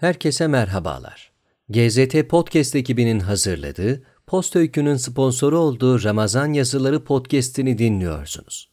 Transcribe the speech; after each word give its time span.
Herkese 0.00 0.46
merhabalar. 0.46 1.32
GZT 1.68 2.28
Podcast 2.28 2.76
ekibinin 2.76 3.20
hazırladığı, 3.20 4.02
Post 4.26 4.56
Öykü'nün 4.56 4.96
sponsoru 4.96 5.58
olduğu 5.58 6.04
Ramazan 6.04 6.52
Yazıları 6.52 7.04
Podcast'ini 7.04 7.78
dinliyorsunuz. 7.78 8.70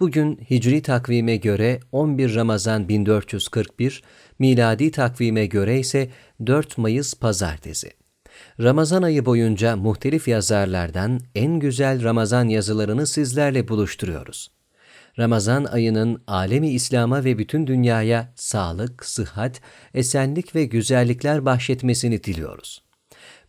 Bugün 0.00 0.40
Hicri 0.50 0.82
takvime 0.82 1.36
göre 1.36 1.80
11 1.92 2.34
Ramazan 2.34 2.88
1441, 2.88 4.02
miladi 4.38 4.90
takvime 4.90 5.46
göre 5.46 5.78
ise 5.78 6.10
4 6.46 6.78
Mayıs 6.78 7.14
Pazartesi. 7.14 7.90
Ramazan 8.60 9.02
ayı 9.02 9.26
boyunca 9.26 9.76
muhtelif 9.76 10.28
yazarlardan 10.28 11.20
en 11.34 11.58
güzel 11.58 12.04
Ramazan 12.04 12.48
yazılarını 12.48 13.06
sizlerle 13.06 13.68
buluşturuyoruz. 13.68 14.57
Ramazan 15.18 15.64
ayının 15.64 16.22
alemi 16.26 16.70
İslam'a 16.70 17.24
ve 17.24 17.38
bütün 17.38 17.66
dünyaya 17.66 18.32
sağlık, 18.36 19.04
sıhhat, 19.04 19.60
esenlik 19.94 20.54
ve 20.54 20.64
güzellikler 20.64 21.44
bahşetmesini 21.44 22.24
diliyoruz. 22.24 22.82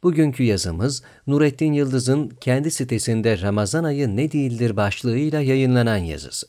Bugünkü 0.04 0.44
yazımız 0.44 1.04
Nurettin 1.28 1.74
Yıldız'ın 1.74 2.30
kendi 2.30 2.72
sitesinde 2.72 3.42
Ramazan 3.42 3.84
ayı 3.84 4.16
ne 4.16 4.32
değildir 4.32 4.76
başlığıyla 4.76 5.42
yayınlanan 5.42 5.98
yazısı. 5.98 6.48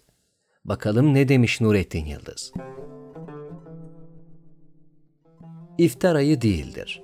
Bakalım 0.64 1.14
ne 1.14 1.28
demiş 1.28 1.60
Nurettin 1.60 2.06
Yıldız? 2.06 2.52
İftar 5.78 6.14
ayı 6.14 6.42
değildir. 6.42 7.02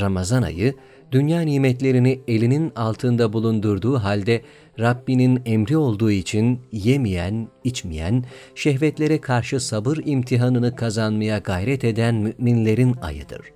Ramazan 0.00 0.42
ayı, 0.42 0.74
dünya 1.12 1.40
nimetlerini 1.40 2.20
elinin 2.28 2.72
altında 2.76 3.32
bulundurduğu 3.32 3.98
halde 3.98 4.42
Rabbinin 4.80 5.42
emri 5.46 5.76
olduğu 5.76 6.10
için 6.10 6.60
yemeyen, 6.72 7.48
içmeyen, 7.64 8.24
şehvetlere 8.54 9.20
karşı 9.20 9.60
sabır 9.60 9.98
imtihanını 10.04 10.76
kazanmaya 10.76 11.38
gayret 11.38 11.84
eden 11.84 12.14
müminlerin 12.14 12.96
ayıdır. 13.02 13.52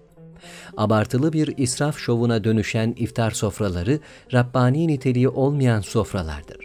Abartılı 0.77 1.33
bir 1.33 1.55
israf 1.57 1.99
şovuna 1.99 2.45
dönüşen 2.45 2.95
iftar 2.97 3.31
sofraları, 3.31 4.01
Rabbani 4.33 4.89
niteliği 4.89 5.29
olmayan 5.29 5.81
sofralardır. 5.81 6.59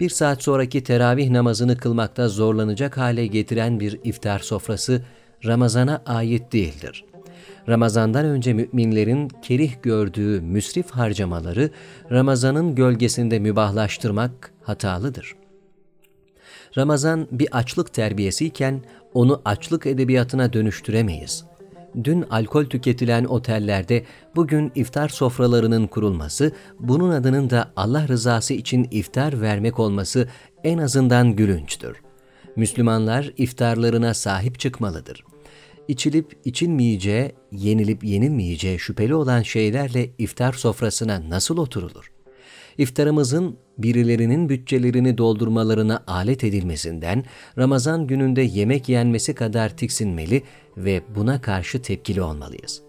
Bir 0.00 0.10
saat 0.10 0.42
sonraki 0.42 0.84
teravih 0.84 1.30
namazını 1.30 1.76
kılmakta 1.76 2.28
zorlanacak 2.28 2.96
hale 2.98 3.26
getiren 3.26 3.80
bir 3.80 4.00
iftar 4.04 4.38
sofrası, 4.38 5.02
Ramazana 5.44 6.02
ait 6.06 6.52
değildir.'' 6.52 7.15
Ramazandan 7.68 8.24
önce 8.24 8.52
müminlerin 8.52 9.28
kerih 9.42 9.74
gördüğü 9.82 10.40
müsrif 10.40 10.90
harcamaları 10.90 11.70
Ramazanın 12.10 12.74
gölgesinde 12.74 13.38
mübahlaştırmak 13.38 14.52
hatalıdır. 14.62 15.34
Ramazan 16.76 17.28
bir 17.30 17.48
açlık 17.58 17.94
terbiyesiyken 17.94 18.80
onu 19.14 19.42
açlık 19.44 19.86
edebiyatına 19.86 20.52
dönüştüremeyiz. 20.52 21.44
Dün 22.04 22.22
alkol 22.22 22.64
tüketilen 22.64 23.24
otellerde 23.24 24.04
bugün 24.36 24.72
iftar 24.74 25.08
sofralarının 25.08 25.86
kurulması, 25.86 26.52
bunun 26.80 27.10
adının 27.10 27.50
da 27.50 27.72
Allah 27.76 28.08
rızası 28.08 28.54
için 28.54 28.88
iftar 28.90 29.40
vermek 29.40 29.78
olması 29.78 30.28
en 30.64 30.78
azından 30.78 31.36
gülünçtür. 31.36 31.96
Müslümanlar 32.56 33.32
iftarlarına 33.36 34.14
sahip 34.14 34.60
çıkmalıdır.'' 34.60 35.35
İçilip 35.88 36.36
içilmeyeceği, 36.44 37.32
yenilip 37.52 38.04
yenilmeyeceği 38.04 38.78
şüpheli 38.78 39.14
olan 39.14 39.42
şeylerle 39.42 40.10
iftar 40.18 40.52
sofrasına 40.52 41.30
nasıl 41.30 41.58
oturulur? 41.58 42.12
İftarımızın 42.78 43.56
birilerinin 43.78 44.48
bütçelerini 44.48 45.18
doldurmalarına 45.18 46.04
alet 46.06 46.44
edilmesinden 46.44 47.24
Ramazan 47.58 48.06
gününde 48.06 48.42
yemek 48.42 48.88
yenmesi 48.88 49.34
kadar 49.34 49.76
tiksinmeli 49.76 50.42
ve 50.76 51.02
buna 51.14 51.40
karşı 51.40 51.82
tepkili 51.82 52.22
olmalıyız. 52.22 52.82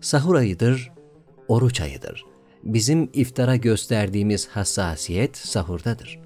Sahur 0.00 0.34
ayıdır, 0.34 0.92
oruç 1.48 1.80
ayıdır. 1.80 2.24
Bizim 2.64 3.10
iftara 3.12 3.56
gösterdiğimiz 3.56 4.48
hassasiyet 4.48 5.36
sahurdadır. 5.36 6.20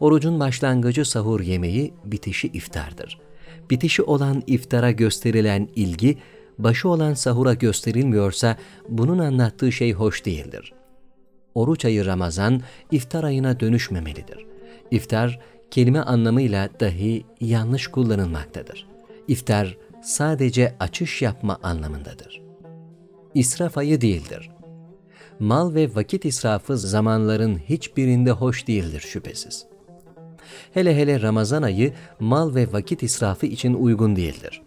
Orucun 0.00 0.40
başlangıcı 0.40 1.04
sahur 1.04 1.40
yemeği, 1.40 1.94
bitişi 2.04 2.48
iftardır.'' 2.48 3.31
Bitişi 3.72 4.02
olan 4.02 4.42
iftara 4.46 4.90
gösterilen 4.90 5.68
ilgi, 5.76 6.18
başı 6.58 6.88
olan 6.88 7.14
sahura 7.14 7.54
gösterilmiyorsa 7.54 8.56
bunun 8.88 9.18
anlattığı 9.18 9.72
şey 9.72 9.92
hoş 9.92 10.24
değildir. 10.24 10.72
Oruç 11.54 11.84
ayı 11.84 12.06
Ramazan, 12.06 12.60
iftar 12.90 13.24
ayına 13.24 13.60
dönüşmemelidir. 13.60 14.46
İftar, 14.90 15.40
kelime 15.70 16.00
anlamıyla 16.00 16.68
dahi 16.80 17.24
yanlış 17.40 17.86
kullanılmaktadır. 17.86 18.86
İftar, 19.28 19.76
sadece 20.02 20.74
açış 20.80 21.22
yapma 21.22 21.58
anlamındadır. 21.62 22.42
İsraf 23.34 23.78
ayı 23.78 24.00
değildir. 24.00 24.50
Mal 25.38 25.74
ve 25.74 25.94
vakit 25.94 26.24
israfı 26.24 26.78
zamanların 26.78 27.58
hiçbirinde 27.58 28.30
hoş 28.30 28.66
değildir 28.66 29.00
şüphesiz. 29.00 29.71
Hele 30.74 30.96
hele 30.96 31.22
Ramazan 31.22 31.62
ayı 31.62 31.92
mal 32.20 32.54
ve 32.54 32.72
vakit 32.72 33.02
israfı 33.02 33.46
için 33.46 33.74
uygun 33.74 34.16
değildir. 34.16 34.62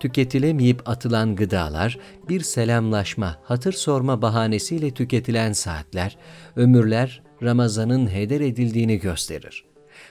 Tüketilemeyip 0.00 0.88
atılan 0.88 1.36
gıdalar, 1.36 1.98
bir 2.28 2.40
selamlaşma, 2.40 3.36
hatır 3.42 3.72
sorma 3.72 4.22
bahanesiyle 4.22 4.90
tüketilen 4.90 5.52
saatler, 5.52 6.16
ömürler 6.56 7.22
Ramazan'ın 7.42 8.10
heder 8.10 8.40
edildiğini 8.40 8.98
gösterir. 8.98 9.64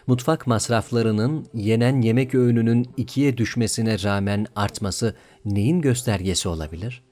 Mutfak 0.07 0.47
masraflarının 0.47 1.45
yenen 1.53 2.01
yemek 2.01 2.35
öğününün 2.35 2.87
ikiye 2.97 3.37
düşmesine 3.37 4.03
rağmen 4.03 4.45
artması 4.55 5.15
neyin 5.45 5.81
göstergesi 5.81 6.49
olabilir? 6.49 7.03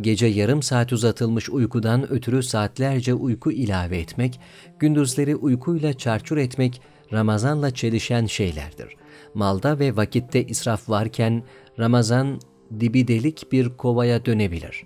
Gece 0.00 0.26
yarım 0.26 0.62
saat 0.62 0.92
uzatılmış 0.92 1.50
uykudan 1.50 2.12
ötürü 2.12 2.42
saatlerce 2.42 3.14
uyku 3.14 3.52
ilave 3.52 3.98
etmek, 3.98 4.40
gündüzleri 4.78 5.36
uykuyla 5.36 5.92
çarçur 5.92 6.36
etmek 6.36 6.80
Ramazanla 7.12 7.74
çelişen 7.74 8.26
şeylerdir. 8.26 8.96
Malda 9.34 9.78
ve 9.78 9.96
vakitte 9.96 10.44
israf 10.44 10.88
varken 10.88 11.42
Ramazan 11.78 12.40
dibi 12.80 13.08
delik 13.08 13.52
bir 13.52 13.76
kovaya 13.76 14.24
dönebilir. 14.24 14.84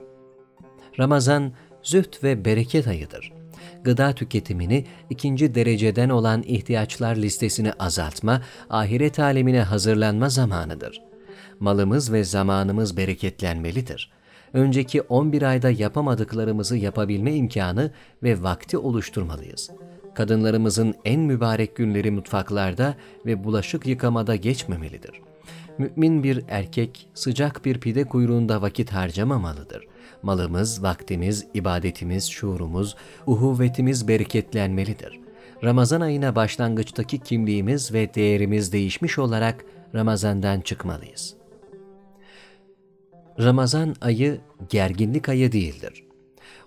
Ramazan 0.98 1.53
züht 1.82 2.25
ve 2.25 2.44
bereket 2.44 2.88
ayıdır. 2.88 3.32
Gıda 3.84 4.12
tüketimini 4.12 4.86
ikinci 5.10 5.54
dereceden 5.54 6.08
olan 6.08 6.42
ihtiyaçlar 6.42 7.16
listesini 7.16 7.72
azaltma, 7.72 8.42
ahiret 8.70 9.19
alemine 9.19 9.62
hazırlanma 9.62 10.28
zamanıdır. 10.28 11.02
Malımız 11.60 12.12
ve 12.12 12.25
zamanımız 12.25 12.97
bereketlenmelidir. 12.97 14.10
Önceki 14.52 15.02
11 15.02 15.42
ayda 15.42 15.70
yapamadıklarımızı 15.70 16.76
yapabilme 16.76 17.34
imkanı 17.34 17.91
ve 18.22 18.42
vakti 18.42 18.78
oluşturmalıyız.'' 18.78 19.89
Kadınlarımızın 20.15 20.94
en 21.04 21.21
mübarek 21.21 21.76
günleri 21.76 22.10
mutfaklarda 22.10 22.94
ve 23.26 23.44
bulaşık 23.44 23.87
yıkamada 23.87 24.37
geçmemelidir. 24.37 25.21
Mümin 25.78 26.22
bir 26.22 26.44
erkek 26.48 27.09
sıcak 27.15 27.65
bir 27.65 27.81
pide 27.81 28.04
kuyruğunda 28.04 28.62
vakit 28.62 28.93
harcamamalıdır. 28.93 29.87
Malımız, 30.22 30.82
vaktimiz, 30.82 31.47
ibadetimiz, 31.54 32.31
şuurumuz, 32.31 32.97
uhuvvetimiz 33.26 34.09
bereketlenmelidir. 34.09 35.20
Ramazan 35.65 36.00
ayına 36.00 36.37
başlangıçtaki 36.37 37.19
kimliğimiz 37.19 37.93
ve 37.93 38.15
değerimiz 38.15 38.72
değişmiş 38.72 39.19
olarak 39.19 39.65
Ramazan'dan 39.94 40.60
çıkmalıyız. 40.60 41.34
Ramazan 43.38 43.94
ayı 44.00 44.41
gerginlik 44.69 45.28
ayı 45.28 45.53
değildir 45.53 46.09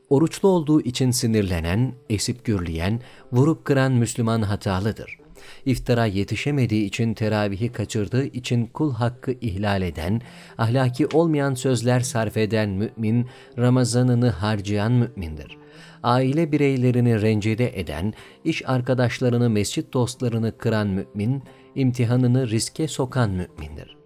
oruçlu 0.09 0.49
olduğu 0.49 0.81
için 0.81 1.11
sinirlenen, 1.11 1.93
esip 2.09 2.45
gürleyen, 2.45 2.99
vurup 3.31 3.65
kıran 3.65 3.91
Müslüman 3.91 4.41
hatalıdır. 4.41 5.17
İftara 5.65 6.05
yetişemediği 6.05 6.85
için 6.85 7.13
teravihi 7.13 7.71
kaçırdığı 7.71 8.25
için 8.25 8.65
kul 8.65 8.93
hakkı 8.93 9.31
ihlal 9.31 9.81
eden, 9.81 10.21
ahlaki 10.57 11.07
olmayan 11.07 11.53
sözler 11.53 11.99
sarf 11.99 12.37
eden 12.37 12.69
mümin, 12.69 13.27
Ramazanını 13.57 14.29
harcayan 14.29 14.91
mümindir. 14.91 15.57
Aile 16.03 16.51
bireylerini 16.51 17.21
rencide 17.21 17.79
eden, 17.79 18.13
iş 18.43 18.69
arkadaşlarını, 18.69 19.49
mescit 19.49 19.93
dostlarını 19.93 20.57
kıran 20.57 20.87
mümin, 20.87 21.43
imtihanını 21.75 22.49
riske 22.49 22.87
sokan 22.87 23.29
mümindir.'' 23.29 24.02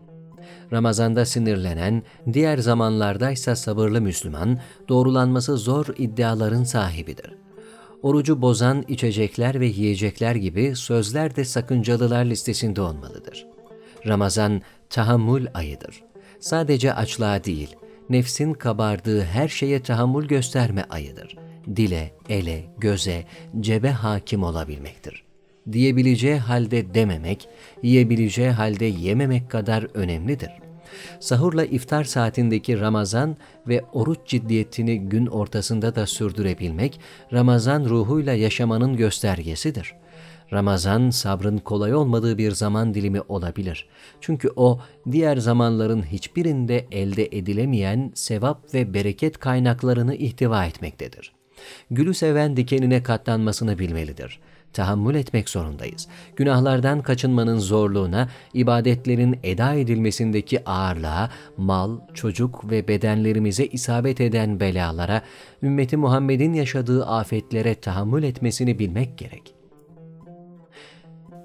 Ramazanda 0.74 1.26
sinirlenen, 1.26 2.04
diğer 2.34 2.58
zamanlardaysa 2.58 3.56
sabırlı 3.56 4.02
Müslüman, 4.02 4.60
doğrulanması 4.90 5.58
zor 5.58 5.86
iddiaların 5.98 6.64
sahibidir. 6.64 7.36
Orucu 8.02 8.42
bozan 8.42 8.86
içecekler 8.88 9.60
ve 9.60 9.66
yiyecekler 9.66 10.36
gibi 10.36 10.76
sözler 10.76 11.36
de 11.36 11.46
sakıncalılar 11.46 12.26
listesinde 12.26 12.82
olmalıdır. 12.82 13.48
Ramazan 14.08 14.62
tahammül 14.90 15.48
ayıdır. 15.54 16.04
Sadece 16.40 16.94
açlığa 16.94 17.44
değil, 17.44 17.76
nefsin 18.10 18.54
kabardığı 18.54 19.22
her 19.22 19.48
şeye 19.48 19.84
tahammül 19.84 20.28
gösterme 20.28 20.86
ayıdır. 20.90 21.38
Dile, 21.76 22.12
ele, 22.30 22.66
göze, 22.78 23.26
cebe 23.62 23.92
hakim 23.92 24.44
olabilmektir 24.44 25.27
diyebileceği 25.72 26.38
halde 26.38 26.94
dememek, 26.94 27.50
yiyebileceği 27.84 28.50
halde 28.50 28.86
yememek 28.86 29.50
kadar 29.50 29.88
önemlidir. 29.94 30.50
Sahurla 31.20 31.66
iftar 31.66 32.04
saatindeki 32.04 32.80
Ramazan 32.80 33.38
ve 33.68 33.82
oruç 33.94 34.20
ciddiyetini 34.26 35.00
gün 35.00 35.26
ortasında 35.26 35.96
da 35.96 36.06
sürdürebilmek, 36.06 37.00
Ramazan 37.34 37.86
ruhuyla 37.86 38.34
yaşamanın 38.34 38.98
göstergesidir. 38.98 39.94
Ramazan 40.54 41.10
sabrın 41.10 41.58
kolay 41.58 41.96
olmadığı 41.96 42.38
bir 42.38 42.52
zaman 42.52 42.94
dilimi 42.94 43.22
olabilir. 43.22 43.88
Çünkü 44.22 44.50
o 44.56 44.80
diğer 45.12 45.38
zamanların 45.38 46.04
hiçbirinde 46.04 46.88
elde 46.92 47.26
edilemeyen 47.26 48.12
sevap 48.16 48.74
ve 48.74 48.94
bereket 48.94 49.38
kaynaklarını 49.38 50.16
ihtiva 50.16 50.66
etmektedir. 50.66 51.34
Gülü 51.92 52.14
seven 52.14 52.58
dikenine 52.58 53.04
katlanmasını 53.04 53.80
bilmelidir 53.80 54.40
tahammül 54.78 55.16
etmek 55.16 55.50
zorundayız. 55.50 56.08
Günahlardan 56.36 57.02
kaçınmanın 57.02 57.60
zorluğuna, 57.60 58.30
ibadetlerin 58.54 59.40
eda 59.44 59.74
edilmesindeki 59.74 60.70
ağırlığa, 60.70 61.30
mal, 61.58 62.00
çocuk 62.14 62.72
ve 62.72 62.88
bedenlerimize 62.88 63.66
isabet 63.66 64.22
eden 64.22 64.60
belalara, 64.60 65.22
ümmeti 65.64 65.98
Muhammed'in 65.98 66.54
yaşadığı 66.54 67.06
afetlere 67.06 67.76
tahammül 67.76 68.24
etmesini 68.24 68.80
bilmek 68.80 69.18
gerek. 69.18 69.54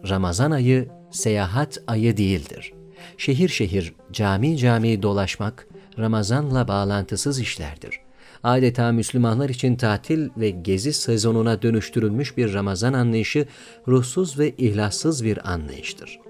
Ramazan 0.08 0.50
ayı 0.50 0.88
seyahat 1.10 1.78
ayı 1.86 2.16
değildir. 2.16 2.72
Şehir 3.16 3.48
şehir, 3.48 3.94
cami 4.12 4.58
cami 4.58 5.02
dolaşmak, 5.02 5.68
Ramazanla 5.98 6.68
bağlantısız 6.68 7.40
işlerdir 7.40 8.01
adeta 8.42 8.92
Müslümanlar 8.92 9.48
için 9.48 9.76
tatil 9.76 10.28
ve 10.36 10.50
gezi 10.50 10.92
sezonuna 10.92 11.62
dönüştürülmüş 11.62 12.36
bir 12.36 12.54
Ramazan 12.54 12.92
anlayışı 12.92 13.46
ruhsuz 13.88 14.38
ve 14.38 14.50
ihlassız 14.58 15.24
bir 15.24 15.52
anlayıştır. 15.52 16.20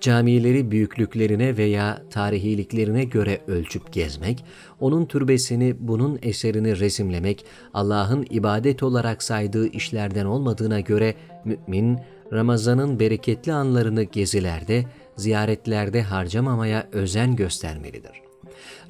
Camileri 0.00 0.70
büyüklüklerine 0.70 1.56
veya 1.56 2.02
tarihiliklerine 2.10 3.04
göre 3.04 3.40
ölçüp 3.46 3.92
gezmek, 3.92 4.44
onun 4.80 5.06
türbesini, 5.06 5.76
bunun 5.78 6.18
eserini 6.22 6.78
resimlemek, 6.78 7.44
Allah'ın 7.74 8.26
ibadet 8.30 8.82
olarak 8.82 9.22
saydığı 9.22 9.66
işlerden 9.66 10.24
olmadığına 10.24 10.80
göre 10.80 11.14
mümin, 11.44 11.98
Ramazan'ın 12.32 13.00
bereketli 13.00 13.52
anlarını 13.52 14.02
gezilerde, 14.02 14.84
ziyaretlerde 15.16 16.02
harcamamaya 16.02 16.88
özen 16.92 17.36
göstermelidir. 17.36 18.23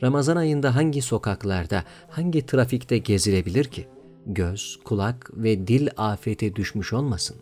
Ramazan 0.03 0.37
ayında 0.37 0.75
hangi 0.75 1.03
sokaklarda, 1.03 1.85
hangi 2.11 2.47
trafikte 2.47 2.99
gezilebilir 2.99 3.65
ki? 3.65 3.89
Göz, 4.27 4.79
kulak 4.85 5.31
ve 5.35 5.67
dil 5.67 5.89
afete 5.97 6.57
düşmüş 6.57 6.93
olmasın. 6.93 7.37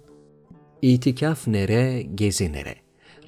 İtikaf 0.83 1.47
nere, 1.47 2.03
gezi 2.03 2.53
nere? 2.53 2.75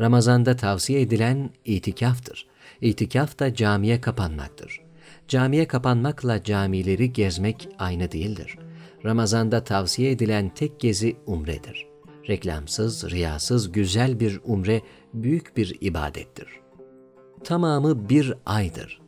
Ramazanda 0.00 0.56
tavsiye 0.56 1.00
edilen 1.00 1.50
itikaftır. 1.64 2.46
İtikaf 2.80 3.38
da 3.38 3.54
camiye 3.54 4.00
kapanmaktır. 4.00 4.80
Camiye 5.28 5.68
kapanmakla 5.68 6.42
camileri 6.42 7.12
gezmek 7.12 7.68
aynı 7.78 8.12
değildir. 8.12 8.58
Ramazanda 9.04 9.64
tavsiye 9.64 10.10
edilen 10.10 10.48
tek 10.54 10.80
gezi 10.80 11.16
umredir. 11.26 11.86
Reklamsız, 12.28 13.10
riyasız 13.10 13.72
güzel 13.72 14.20
bir 14.20 14.40
umre 14.44 14.82
büyük 15.14 15.56
bir 15.56 15.76
ibadettir. 15.80 16.63
Tamamı 17.44 18.08
bir 18.08 18.34
aydır 18.46 19.04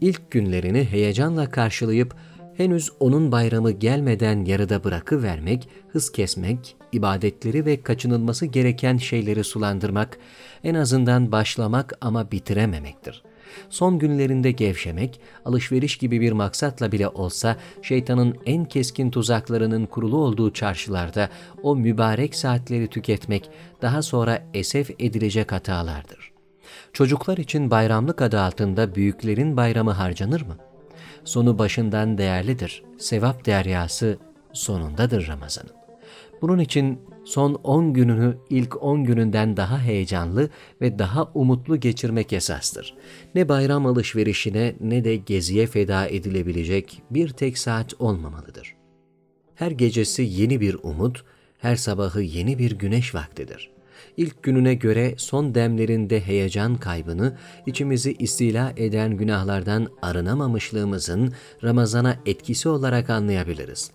ilk 0.00 0.30
günlerini 0.30 0.84
heyecanla 0.84 1.50
karşılayıp 1.50 2.14
henüz 2.56 2.90
onun 3.00 3.32
bayramı 3.32 3.70
gelmeden 3.70 4.44
yarıda 4.44 4.84
bırakıvermek, 4.84 5.68
hız 5.88 6.12
kesmek, 6.12 6.76
ibadetleri 6.92 7.66
ve 7.66 7.82
kaçınılması 7.82 8.46
gereken 8.46 8.96
şeyleri 8.96 9.44
sulandırmak, 9.44 10.18
en 10.64 10.74
azından 10.74 11.32
başlamak 11.32 11.92
ama 12.00 12.30
bitirememektir. 12.30 13.22
Son 13.70 13.98
günlerinde 13.98 14.50
gevşemek, 14.50 15.20
alışveriş 15.44 15.96
gibi 15.96 16.20
bir 16.20 16.32
maksatla 16.32 16.92
bile 16.92 17.08
olsa 17.08 17.56
şeytanın 17.82 18.36
en 18.46 18.64
keskin 18.64 19.10
tuzaklarının 19.10 19.86
kurulu 19.86 20.16
olduğu 20.16 20.52
çarşılarda 20.52 21.28
o 21.62 21.76
mübarek 21.76 22.34
saatleri 22.34 22.88
tüketmek 22.88 23.50
daha 23.82 24.02
sonra 24.02 24.42
esef 24.54 24.90
edilecek 24.98 25.52
hatalardır.'' 25.52 26.35
Çocuklar 26.92 27.38
için 27.38 27.70
bayramlık 27.70 28.22
adı 28.22 28.40
altında 28.40 28.94
büyüklerin 28.94 29.56
bayramı 29.56 29.90
harcanır 29.90 30.40
mı? 30.40 30.56
Sonu 31.24 31.58
başından 31.58 32.18
değerlidir. 32.18 32.82
Sevap 32.98 33.46
deryası 33.46 34.18
sonundadır 34.52 35.28
Ramazan'ın. 35.28 35.76
Bunun 36.42 36.58
için 36.58 37.00
son 37.24 37.54
10 37.54 37.92
gününü 37.92 38.36
ilk 38.50 38.82
10 38.82 39.04
gününden 39.04 39.56
daha 39.56 39.80
heyecanlı 39.80 40.50
ve 40.80 40.98
daha 40.98 41.30
umutlu 41.34 41.80
geçirmek 41.80 42.32
esastır. 42.32 42.94
Ne 43.34 43.48
bayram 43.48 43.86
alışverişine 43.86 44.74
ne 44.80 45.04
de 45.04 45.16
geziye 45.16 45.66
feda 45.66 46.06
edilebilecek 46.06 47.02
bir 47.10 47.28
tek 47.28 47.58
saat 47.58 47.94
olmamalıdır. 47.98 48.74
Her 49.54 49.70
gecesi 49.70 50.22
yeni 50.22 50.60
bir 50.60 50.76
umut, 50.82 51.24
her 51.58 51.76
sabahı 51.76 52.22
yeni 52.22 52.58
bir 52.58 52.72
güneş 52.78 53.14
vaktidir.'' 53.14 53.75
İlk 54.16 54.42
gününe 54.42 54.74
göre 54.74 55.14
son 55.16 55.54
demlerinde 55.54 56.20
heyecan 56.20 56.76
kaybını, 56.76 57.36
içimizi 57.66 58.12
istila 58.12 58.72
eden 58.76 59.16
günahlardan 59.16 59.88
arınamamışlığımızın 60.02 61.32
Ramazana 61.64 62.16
etkisi 62.26 62.68
olarak 62.68 63.10
anlayabiliriz. 63.10 63.90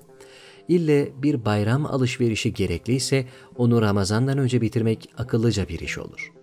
İlle 0.68 1.12
bir 1.24 1.46
bayram 1.46 1.86
alışverişi 1.86 2.54
gerekliyse 2.54 3.26
onu 3.56 3.82
Ramazan'dan 3.82 4.38
önce 4.38 4.62
bitirmek 4.62 5.10
akıllıca 5.18 5.68
bir 5.68 5.80
iş 5.80 5.98
olur. 5.98 6.34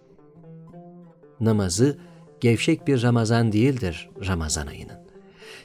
Namazı 1.40 1.98
gevşek 2.40 2.86
bir 2.86 3.02
Ramazan 3.02 3.52
değildir 3.52 4.10
Ramazan 4.26 4.66
ayının. 4.66 4.98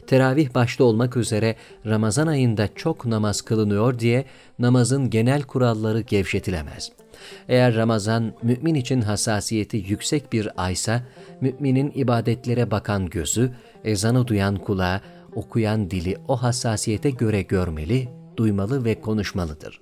Teravih 0.08 0.54
başta 0.56 0.84
olmak 0.84 1.18
üzere 1.18 1.56
Ramazan 1.86 2.28
ayında 2.28 2.70
çok 2.76 3.06
namaz 3.06 3.42
kılınıyor 3.42 4.00
diye 4.00 4.26
namazın 4.60 5.10
genel 5.10 5.42
kuralları 5.42 6.02
gevşetilemez.'' 6.02 7.03
Eğer 7.50 7.76
Ramazan 7.76 8.34
mümin 8.44 8.76
için 8.76 9.02
hassasiyeti 9.02 9.78
yüksek 9.78 10.34
bir 10.34 10.64
aysa, 10.64 11.02
müminin 11.42 11.92
ibadetlere 11.96 12.72
bakan 12.72 13.10
gözü, 13.10 13.52
ezanı 13.84 14.28
duyan 14.28 14.56
kulağı, 14.56 15.02
okuyan 15.36 15.92
dili 15.92 16.18
o 16.28 16.36
hassasiyete 16.36 17.10
göre 17.10 17.42
görmeli, 17.42 18.10
duymalı 18.38 18.86
ve 18.86 19.02
konuşmalıdır. 19.02 19.82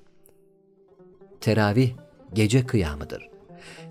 Teravih 1.42 1.92
gece 2.34 2.66
kıyamıdır. 2.66 3.30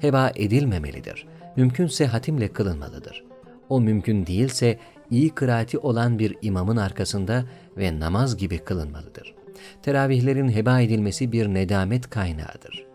Heba 0.01 0.33
edilmemelidir. 0.37 1.27
Mümkünse 1.57 2.07
hatimle 2.07 2.49
kılınmalıdır. 2.49 3.25
O 3.69 3.81
mümkün 3.81 4.27
değilse 4.27 4.79
iyi 5.11 5.31
kıraati 5.31 5.79
olan 5.79 6.19
bir 6.19 6.37
imamın 6.43 6.77
arkasında 6.77 7.45
ve 7.77 8.01
namaz 8.01 8.37
gibi 8.37 8.59
kılınmalıdır. 8.59 9.35
Teravihlerin 9.83 10.49
heba 10.49 10.81
edilmesi 10.81 11.33
bir 11.33 11.47
nedamet 11.49 12.11
kaynağıdır. 12.11 12.90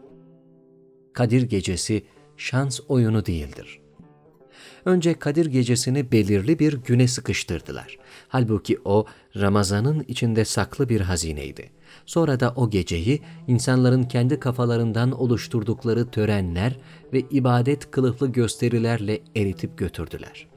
Kadir 1.15 1.41
Gecesi 1.41 2.03
şans 2.37 2.79
oyunu 2.87 3.25
değildir. 3.25 3.79
Önce 4.85 5.13
Kadir 5.13 5.45
Gecesini 5.45 6.11
belirli 6.11 6.59
bir 6.59 6.73
güne 6.73 7.07
sıkıştırdılar. 7.07 7.97
Halbuki 8.27 8.79
o 8.85 9.05
Ramazan'ın 9.35 10.05
içinde 10.07 10.45
saklı 10.45 10.89
bir 10.89 11.01
hazineydi. 11.01 11.69
Sonra 12.05 12.39
da 12.39 12.53
o 12.55 12.69
geceyi 12.69 13.21
insanların 13.47 14.03
kendi 14.03 14.39
kafalarından 14.39 15.11
oluşturdukları 15.11 16.11
törenler 16.11 16.77
ve 17.13 17.19
ibadet 17.19 17.91
kılıflı 17.91 18.31
gösterilerle 18.31 19.21
eritip 19.35 19.77
götürdüler. 19.77 20.47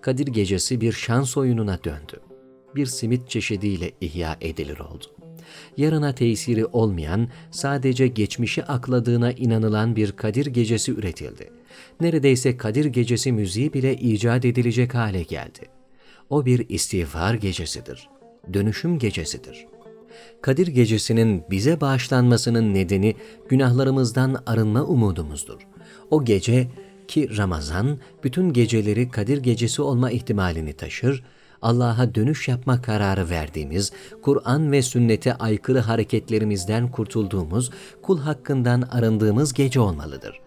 Kadir 0.00 0.26
Gecesi 0.26 0.80
bir 0.80 0.92
şans 0.92 1.36
oyununa 1.36 1.84
döndü. 1.84 2.20
Bir 2.74 2.86
simit 2.86 3.30
çeşidiyle 3.30 3.92
ihya 4.00 4.36
edilir 4.40 4.78
oldu 4.78 5.17
yarına 5.78 6.14
tesiri 6.14 6.66
olmayan, 6.66 7.28
sadece 7.50 8.08
geçmişi 8.08 8.64
akladığına 8.64 9.32
inanılan 9.32 9.96
bir 9.96 10.12
Kadir 10.12 10.46
Gecesi 10.46 10.92
üretildi. 10.92 11.50
Neredeyse 12.00 12.56
Kadir 12.56 12.84
Gecesi 12.84 13.32
müziği 13.32 13.72
bile 13.72 13.96
icat 13.96 14.44
edilecek 14.44 14.94
hale 14.94 15.22
geldi. 15.22 15.60
O 16.30 16.46
bir 16.46 16.68
istiğfar 16.68 17.34
gecesidir. 17.34 18.08
Dönüşüm 18.52 18.98
gecesidir. 18.98 19.66
Kadir 20.42 20.66
Gecesi'nin 20.66 21.42
bize 21.50 21.80
bağışlanmasının 21.80 22.74
nedeni 22.74 23.14
günahlarımızdan 23.48 24.42
arınma 24.46 24.84
umudumuzdur. 24.84 25.66
O 26.10 26.24
gece 26.24 26.68
ki 27.08 27.36
Ramazan 27.36 27.98
bütün 28.24 28.52
geceleri 28.52 29.10
Kadir 29.10 29.38
Gecesi 29.38 29.82
olma 29.82 30.10
ihtimalini 30.10 30.72
taşır 30.72 31.24
Allah'a 31.62 32.14
dönüş 32.14 32.48
yapma 32.48 32.82
kararı 32.82 33.30
verdiğimiz, 33.30 33.92
Kur'an 34.22 34.72
ve 34.72 34.82
sünnete 34.82 35.34
aykırı 35.34 35.78
hareketlerimizden 35.78 36.90
kurtulduğumuz, 36.90 37.70
kul 38.02 38.20
hakkından 38.20 38.82
arındığımız 38.82 39.52
gece 39.52 39.80
olmalıdır. 39.80 40.40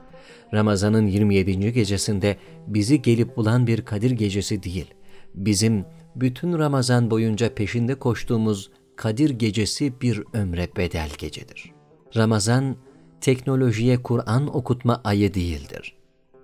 Ramazan'ın 0.53 1.07
27. 1.07 1.73
gecesinde 1.73 2.37
bizi 2.67 3.01
gelip 3.01 3.37
bulan 3.37 3.67
bir 3.67 3.81
Kadir 3.81 4.11
gecesi 4.11 4.63
değil, 4.63 4.93
bizim 5.35 5.85
bütün 6.15 6.59
Ramazan 6.59 7.11
boyunca 7.11 7.53
peşinde 7.55 7.95
koştuğumuz 7.95 8.71
Kadir 8.95 9.29
gecesi 9.29 10.01
bir 10.01 10.23
ömre 10.33 10.69
bedel 10.77 11.09
gecedir. 11.17 11.71
Ramazan, 12.15 12.75
teknolojiye 13.21 14.03
Kur'an 14.03 14.55
okutma 14.55 15.01
ayı 15.03 15.33
değildir. 15.33 15.95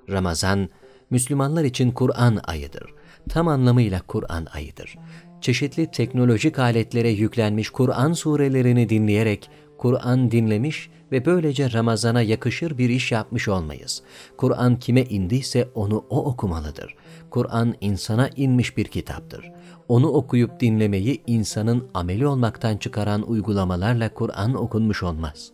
Ramazan, 0.09 0.69
Müslümanlar 1.09 1.63
için 1.63 1.91
Kur'an 1.91 2.39
ayıdır. 2.43 2.96
Tam 3.29 3.47
anlamıyla 3.47 4.01
Kur'an 4.07 4.47
ayıdır. 4.53 4.95
Çeşitli 5.41 5.91
teknolojik 5.91 6.59
aletlere 6.59 7.09
yüklenmiş 7.09 7.69
Kur'an 7.69 8.13
surelerini 8.13 8.89
dinleyerek 8.89 9.49
Kur'an 9.77 10.31
dinlemiş 10.31 10.89
ve 11.11 11.25
böylece 11.25 11.71
Ramazan'a 11.71 12.21
yakışır 12.21 12.77
bir 12.77 12.89
iş 12.89 13.11
yapmış 13.11 13.47
olmayız. 13.47 14.03
Kur'an 14.37 14.79
kime 14.79 15.03
indiyse 15.03 15.67
onu 15.75 16.05
o 16.09 16.25
okumalıdır. 16.25 16.95
Kur'an 17.29 17.75
insana 17.81 18.29
inmiş 18.35 18.77
bir 18.77 18.85
kitaptır. 18.85 19.51
Onu 19.87 20.07
okuyup 20.07 20.59
dinlemeyi 20.59 21.21
insanın 21.27 21.87
ameli 21.93 22.27
olmaktan 22.27 22.77
çıkaran 22.77 23.29
uygulamalarla 23.29 24.13
Kur'an 24.13 24.53
okunmuş 24.53 25.03
olmaz. 25.03 25.51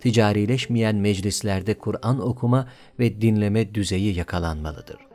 Ticarileşmeyen 0.00 0.96
meclislerde 0.96 1.78
Kur'an 1.78 2.20
okuma 2.28 2.68
ve 2.98 3.20
dinleme 3.20 3.74
düzeyi 3.74 4.16
yakalanmalıdır. 4.16 5.05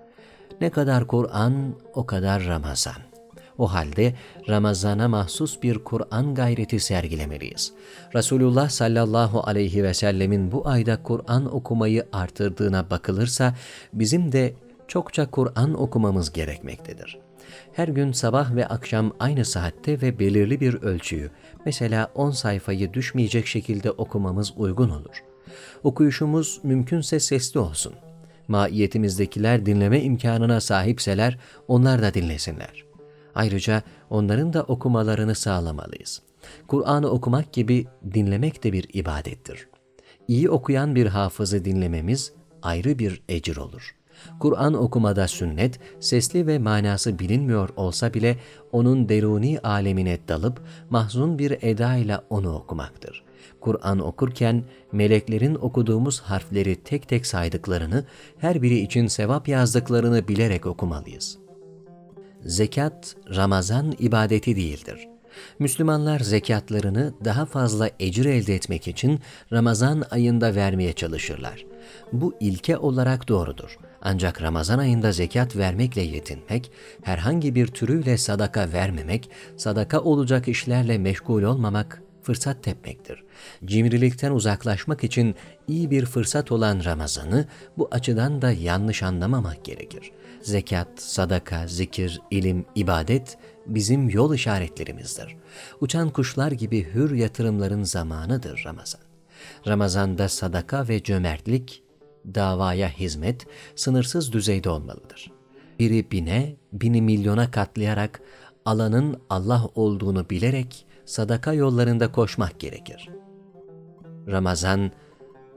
Ne 0.62 0.70
kadar 0.70 1.08
Kur'an, 1.08 1.76
o 1.94 2.06
kadar 2.06 2.46
Ramazan. 2.46 2.96
O 3.58 3.74
halde 3.74 4.14
Ramazan'a 4.50 5.08
mahsus 5.08 5.64
bir 5.64 5.80
Kur'an 5.80 6.36
gayreti 6.36 6.80
sergilemeliyiz. 6.80 7.74
Resulullah 8.16 8.70
sallallahu 8.70 9.42
aleyhi 9.48 9.84
ve 9.84 9.94
sellemin 9.94 10.52
bu 10.52 10.68
ayda 10.68 11.04
Kur'an 11.04 11.56
okumayı 11.56 12.08
artırdığına 12.14 12.90
bakılırsa 12.90 13.56
bizim 13.94 14.32
de 14.32 14.54
çokça 14.88 15.32
Kur'an 15.32 15.82
okumamız 15.82 16.34
gerekmektedir. 16.34 17.20
Her 17.74 17.88
gün 17.88 18.12
sabah 18.12 18.56
ve 18.56 18.68
akşam 18.68 19.14
aynı 19.20 19.46
saatte 19.46 20.02
ve 20.02 20.20
belirli 20.20 20.60
bir 20.60 20.74
ölçüyü, 20.74 21.32
mesela 21.66 22.12
10 22.16 22.32
sayfayı 22.32 22.94
düşmeyecek 22.94 23.48
şekilde 23.48 23.92
okumamız 23.92 24.54
uygun 24.58 24.90
olur. 24.90 25.24
Okuyuşumuz 25.84 26.60
mümkünse 26.64 27.20
sesli 27.20 27.60
olsun. 27.60 27.94
Maiyetimizdekiler 28.48 29.66
dinleme 29.66 30.02
imkanına 30.02 30.62
sahipseler 30.62 31.40
onlar 31.68 32.02
da 32.02 32.14
dinlesinler. 32.14 32.86
Ayrıca 33.36 33.84
onların 34.10 34.54
da 34.54 34.64
okumalarını 34.64 35.36
sağlamalıyız. 35.36 36.22
Kur'an'ı 36.68 37.10
okumak 37.10 37.54
gibi 37.54 37.88
dinlemek 38.14 38.64
de 38.64 38.74
bir 38.74 38.88
ibadettir. 38.94 39.68
İyi 40.28 40.50
okuyan 40.50 40.96
bir 40.96 41.06
hafızı 41.06 41.66
dinlememiz 41.66 42.34
ayrı 42.62 43.00
bir 43.00 43.22
ecir 43.30 43.58
olur. 43.58 43.96
Kur'an 44.40 44.74
okumada 44.74 45.28
sünnet, 45.28 45.80
sesli 46.00 46.48
ve 46.48 46.60
manası 46.60 47.20
bilinmiyor 47.20 47.70
olsa 47.76 48.14
bile 48.14 48.38
onun 48.72 49.10
deruni 49.10 49.60
alemine 49.60 50.20
dalıp 50.28 50.62
mahzun 50.90 51.40
bir 51.40 51.58
eda 51.62 51.96
ile 51.96 52.18
onu 52.30 52.56
okumaktır. 52.56 53.24
Kur'an 53.62 54.00
okurken 54.00 54.64
meleklerin 54.92 55.56
okuduğumuz 55.56 56.20
harfleri 56.20 56.76
tek 56.76 57.08
tek 57.08 57.26
saydıklarını, 57.26 58.06
her 58.38 58.62
biri 58.62 58.80
için 58.80 59.08
sevap 59.08 59.48
yazdıklarını 59.48 60.28
bilerek 60.28 60.66
okumalıyız. 60.66 61.38
Zekat, 62.46 63.16
Ramazan 63.36 63.94
ibadeti 64.00 64.56
değildir. 64.56 65.08
Müslümanlar 65.60 66.20
zekatlarını 66.20 67.14
daha 67.26 67.46
fazla 67.46 67.90
ecir 68.00 68.26
elde 68.26 68.56
etmek 68.56 68.88
için 68.88 69.20
Ramazan 69.52 70.04
ayında 70.12 70.56
vermeye 70.56 70.94
çalışırlar. 70.94 71.66
Bu 72.14 72.34
ilke 72.40 72.78
olarak 72.78 73.28
doğrudur. 73.28 73.78
Ancak 74.02 74.42
Ramazan 74.42 74.80
ayında 74.80 75.12
zekat 75.12 75.56
vermekle 75.56 76.02
yetinmek, 76.02 76.72
herhangi 77.02 77.56
bir 77.56 77.68
türüyle 77.68 78.18
sadaka 78.18 78.72
vermemek, 78.74 79.30
sadaka 79.58 80.00
olacak 80.00 80.48
işlerle 80.48 80.98
meşgul 80.98 81.44
olmamak 81.44 82.02
fırsat 82.24 82.64
tepmektir. 82.64 83.24
Cimrilikten 83.66 84.32
uzaklaşmak 84.32 85.04
için 85.04 85.36
iyi 85.68 85.92
bir 85.92 86.06
fırsat 86.06 86.52
olan 86.52 86.82
Ramazan'ı 86.86 87.48
bu 87.78 87.88
açıdan 87.92 88.42
da 88.42 88.52
yanlış 88.52 89.04
anlamamak 89.04 89.66
gerekir. 89.66 90.12
Zekat, 90.42 90.88
sadaka, 90.98 91.68
zikir, 91.68 92.22
ilim, 92.32 92.66
ibadet 92.76 93.38
bizim 93.66 94.10
yol 94.10 94.36
işaretlerimizdir. 94.36 95.36
Uçan 95.82 96.10
kuşlar 96.10 96.52
gibi 96.52 96.94
hür 96.94 97.12
yatırımların 97.16 97.84
zamanıdır 97.84 98.64
Ramazan. 98.66 99.02
Ramazanda 99.68 100.30
sadaka 100.30 100.88
ve 100.88 101.04
cömertlik, 101.04 101.84
davaya 102.26 102.90
hizmet 102.90 103.46
sınırsız 103.76 104.32
düzeyde 104.34 104.70
olmalıdır. 104.70 105.32
Biri 105.80 106.12
bine, 106.12 106.56
bini 106.74 107.02
milyona 107.02 107.52
katlayarak 107.52 108.22
alanın 108.66 109.22
Allah 109.30 109.68
olduğunu 109.76 110.30
bilerek 110.30 110.86
sadaka 111.06 111.54
yollarında 111.54 112.12
koşmak 112.12 112.60
gerekir. 112.60 113.10
Ramazan, 114.28 114.92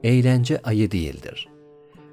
eğlence 0.02 0.58
ayı 0.62 0.90
değildir. 0.90 1.48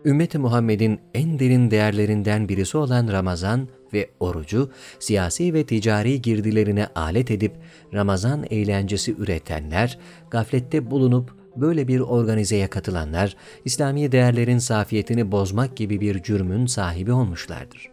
Ümmeti 0.06 0.38
Muhammed'in 0.38 1.00
en 1.14 1.40
derin 1.40 1.72
değerlerinden 1.72 2.50
birisi 2.50 2.78
olan 2.78 3.08
Ramazan 3.12 3.68
ve 3.94 4.10
orucu 4.20 4.72
siyasi 5.00 5.54
ve 5.54 5.66
ticari 5.66 6.22
girdilerine 6.22 6.88
alet 6.96 7.32
edip 7.32 7.52
Ramazan 7.94 8.46
eğlencesi 8.50 9.16
üretenler, 9.18 10.00
gaflette 10.32 10.92
bulunup 10.92 11.36
böyle 11.56 11.88
bir 11.88 12.00
organizeye 12.00 12.68
katılanlar, 12.68 13.36
İslami 13.66 14.12
değerlerin 14.12 14.58
safiyetini 14.58 15.32
bozmak 15.32 15.78
gibi 15.78 16.02
bir 16.02 16.24
cürmün 16.24 16.66
sahibi 16.66 17.12
olmuşlardır. 17.12 17.91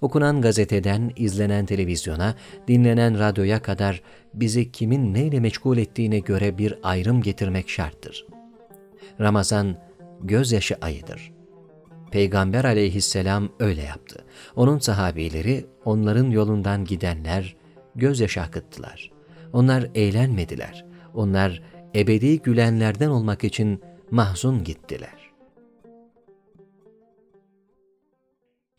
Okunan 0.00 0.40
gazeteden, 0.40 1.12
izlenen 1.16 1.66
televizyona, 1.66 2.34
dinlenen 2.68 3.18
radyoya 3.18 3.62
kadar 3.62 4.02
bizi 4.34 4.72
kimin 4.72 5.14
neyle 5.14 5.40
meşgul 5.40 5.78
ettiğine 5.78 6.18
göre 6.18 6.58
bir 6.58 6.74
ayrım 6.82 7.22
getirmek 7.22 7.68
şarttır. 7.70 8.26
Ramazan, 9.20 9.76
gözyaşı 10.20 10.76
ayıdır. 10.80 11.32
Peygamber 12.10 12.64
aleyhisselam 12.64 13.48
öyle 13.60 13.82
yaptı. 13.82 14.24
Onun 14.56 14.78
sahabileri, 14.78 15.66
onların 15.84 16.30
yolundan 16.30 16.84
gidenler 16.84 17.56
gözyaşı 17.94 18.40
akıttılar. 18.40 19.10
Onlar 19.52 19.90
eğlenmediler. 19.94 20.84
Onlar 21.14 21.62
ebedi 21.94 22.42
gülenlerden 22.42 23.08
olmak 23.08 23.44
için 23.44 23.82
mahzun 24.10 24.64
gittiler. 24.64 25.30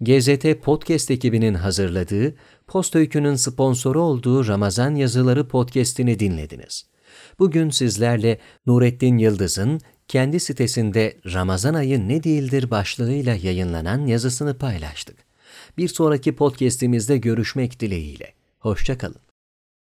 GZT 0.01 0.61
Podcast 0.61 1.11
ekibinin 1.11 1.53
hazırladığı, 1.53 2.35
Post 2.67 2.95
Öykü'nün 2.95 3.35
sponsoru 3.35 4.01
olduğu 4.01 4.47
Ramazan 4.47 4.95
Yazıları 4.95 5.47
podcast'ini 5.47 6.19
dinlediniz. 6.19 6.85
Bugün 7.39 7.69
sizlerle 7.69 8.39
Nurettin 8.65 9.17
Yıldız'ın 9.17 9.81
kendi 10.07 10.39
sitesinde 10.39 11.17
Ramazan 11.33 11.73
ayı 11.73 12.07
ne 12.07 12.23
değildir 12.23 12.71
başlığıyla 12.71 13.35
yayınlanan 13.35 14.05
yazısını 14.05 14.57
paylaştık. 14.57 15.17
Bir 15.77 15.87
sonraki 15.87 16.35
podcast'imizde 16.35 17.17
görüşmek 17.17 17.79
dileğiyle. 17.79 18.33
Hoşçakalın. 18.59 19.26